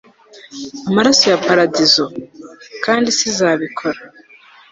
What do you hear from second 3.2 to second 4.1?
izabikora